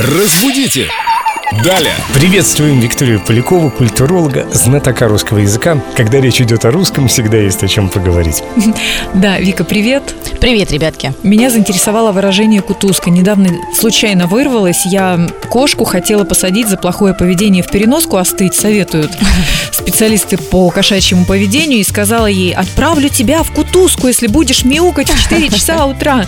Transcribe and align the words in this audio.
Разбудите! 0.00 0.86
Далее! 1.64 1.94
Приветствуем 2.14 2.78
Викторию 2.78 3.18
Полякову, 3.18 3.68
культуролога, 3.68 4.46
знатока 4.52 5.08
русского 5.08 5.38
языка. 5.38 5.82
Когда 5.96 6.20
речь 6.20 6.40
идет 6.40 6.64
о 6.64 6.70
русском, 6.70 7.08
всегда 7.08 7.38
есть 7.38 7.64
о 7.64 7.68
чем 7.68 7.88
поговорить. 7.88 8.44
Да, 9.14 9.40
Вика, 9.40 9.64
привет. 9.64 10.14
Привет, 10.40 10.70
ребятки. 10.70 11.14
Меня 11.24 11.50
заинтересовало 11.50 12.12
выражение 12.12 12.62
«кутузка». 12.62 13.10
Недавно 13.10 13.48
случайно 13.74 14.28
вырвалось. 14.28 14.86
Я 14.86 15.18
кошку 15.48 15.84
хотела 15.84 16.22
посадить 16.22 16.68
за 16.68 16.76
плохое 16.76 17.12
поведение 17.12 17.64
в 17.64 17.68
переноску 17.68 18.18
остыть, 18.18 18.54
советуют 18.54 19.10
специалисты 19.72 20.36
по 20.36 20.70
кошачьему 20.70 21.24
поведению, 21.24 21.80
и 21.80 21.84
сказала 21.84 22.26
ей, 22.26 22.54
отправлю 22.54 23.08
тебя 23.08 23.42
в 23.42 23.50
кутузку, 23.50 24.06
если 24.06 24.28
будешь 24.28 24.64
мяукать 24.64 25.10
в 25.10 25.20
4 25.20 25.48
часа 25.48 25.86
утра. 25.86 26.26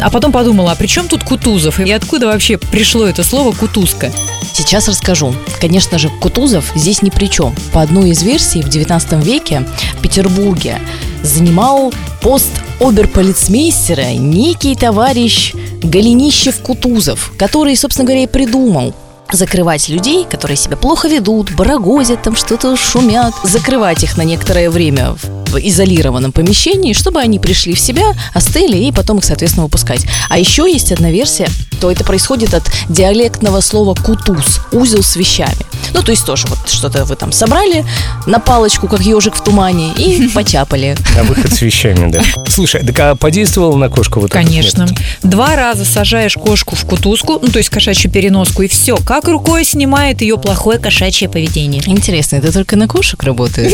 А 0.00 0.10
потом 0.10 0.32
подумала, 0.32 0.72
а 0.72 0.74
при 0.74 0.86
чем 0.86 1.08
тут 1.08 1.24
Кутузов? 1.24 1.80
И 1.80 1.90
откуда 1.90 2.26
вообще 2.26 2.58
пришло 2.58 3.06
это 3.06 3.22
слово 3.22 3.52
«кутузка»? 3.52 4.12
Сейчас 4.52 4.88
расскажу. 4.88 5.34
Конечно 5.60 5.98
же, 5.98 6.08
Кутузов 6.08 6.72
здесь 6.74 7.02
ни 7.02 7.10
при 7.10 7.26
чем. 7.26 7.54
По 7.72 7.82
одной 7.82 8.10
из 8.10 8.22
версий, 8.22 8.62
в 8.62 8.68
19 8.68 9.24
веке 9.24 9.66
в 9.98 10.02
Петербурге 10.02 10.78
занимал 11.22 11.92
пост 12.20 12.50
оберполицмейстера 12.80 14.12
некий 14.14 14.74
товарищ 14.74 15.54
Голенищев-Кутузов, 15.82 17.32
который, 17.38 17.76
собственно 17.76 18.06
говоря, 18.06 18.24
и 18.24 18.26
придумал 18.26 18.94
закрывать 19.32 19.88
людей, 19.88 20.26
которые 20.28 20.56
себя 20.56 20.76
плохо 20.76 21.08
ведут, 21.08 21.52
барагозят, 21.52 22.22
там 22.22 22.36
что-то 22.36 22.76
шумят, 22.76 23.34
закрывать 23.44 24.04
их 24.04 24.16
на 24.16 24.22
некоторое 24.22 24.68
время 24.68 25.12
в 25.12 25.41
изолированном 25.56 26.32
помещении, 26.32 26.92
чтобы 26.92 27.20
они 27.20 27.38
пришли 27.38 27.74
в 27.74 27.80
себя, 27.80 28.12
остыли 28.34 28.76
и 28.76 28.92
потом 28.92 29.18
их, 29.18 29.24
соответственно, 29.24 29.64
выпускать. 29.64 30.06
А 30.28 30.38
еще 30.38 30.70
есть 30.70 30.92
одна 30.92 31.10
версия, 31.10 31.48
то 31.80 31.90
это 31.90 32.04
происходит 32.04 32.54
от 32.54 32.64
диалектного 32.88 33.60
слова 33.60 33.94
«кутуз»– 33.94 34.60
узел 34.72 35.02
с 35.02 35.16
вещами. 35.16 35.71
Ну, 35.94 36.02
то 36.02 36.10
есть 36.10 36.24
тоже 36.24 36.46
вот 36.48 36.58
что-то 36.68 37.04
вы 37.04 37.16
там 37.16 37.32
собрали 37.32 37.84
на 38.26 38.38
палочку, 38.38 38.88
как 38.88 39.00
ежик 39.00 39.34
в 39.34 39.42
тумане, 39.42 39.92
и 39.92 40.28
почапали. 40.34 40.96
А 41.18 41.22
выход 41.24 41.52
с 41.52 41.60
вещами, 41.62 42.10
да. 42.10 42.22
Слушай, 42.48 42.84
так 42.84 42.98
а 43.00 43.14
подействовал 43.14 43.76
на 43.76 43.88
кошку 43.88 44.20
вот 44.20 44.30
Конечно. 44.30 44.86
Два 45.22 45.56
раза 45.56 45.84
сажаешь 45.84 46.34
кошку 46.34 46.76
в 46.76 46.84
кутузку, 46.84 47.38
ну, 47.40 47.48
то 47.48 47.58
есть 47.58 47.70
кошачью 47.70 48.10
переноску, 48.10 48.62
и 48.62 48.68
все. 48.68 48.96
Как 48.96 49.28
рукой 49.28 49.64
снимает 49.64 50.22
ее 50.22 50.38
плохое 50.38 50.78
кошачье 50.78 51.28
поведение. 51.28 51.82
Интересно, 51.86 52.36
это 52.36 52.52
только 52.52 52.76
на 52.76 52.88
кошек 52.88 53.22
работает? 53.22 53.72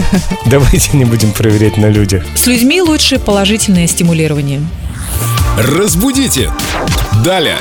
Давайте 0.46 0.96
не 0.96 1.04
будем 1.04 1.32
проверять 1.32 1.76
на 1.76 1.86
людях. 1.86 2.24
С 2.34 2.46
людьми 2.46 2.80
лучше 2.82 3.18
положительное 3.18 3.86
стимулирование. 3.86 4.60
Разбудите! 5.58 6.50
Далее! 7.24 7.58